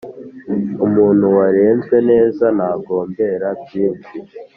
Umuntu 0.85 1.25
warezwe 1.37 1.97
neza 2.09 2.45
ntagombera 2.55 3.47
byinshi, 3.63 4.17